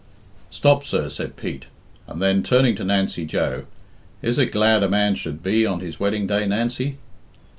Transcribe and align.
"Stop, 0.49 0.83
sir," 0.83 1.09
said 1.09 1.35
Pete, 1.35 1.67
and 2.07 2.19
then, 2.23 2.41
turning 2.41 2.73
to 2.75 2.83
Nancy 2.83 3.23
Joe, 3.23 3.65
"Is 4.23 4.39
it 4.39 4.47
glad 4.51 4.81
a 4.81 4.89
man 4.89 5.13
should 5.13 5.43
be 5.43 5.63
on 5.63 5.79
his 5.79 5.99
wedding 5.99 6.25
day, 6.25 6.47
Nancy?" 6.47 6.97